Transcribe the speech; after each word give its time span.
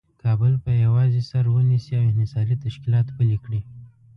کابل 0.23 0.53
په 0.63 0.71
یوازې 0.85 1.21
سر 1.29 1.43
ونیسي 1.49 1.91
او 1.99 2.03
انحصاري 2.11 2.55
تشکیلات 2.65 3.07
پلي 3.17 3.37
کړي. 3.43 3.61